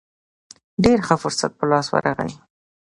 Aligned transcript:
ډېر 0.83 0.99
ښه 1.07 1.15
فرصت 1.23 1.51
په 1.59 1.65
لاس 1.71 1.87
ورغی. 1.89 2.31